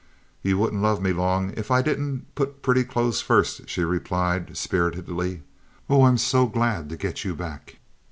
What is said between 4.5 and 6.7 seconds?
spiritedly. "Oh, I'm so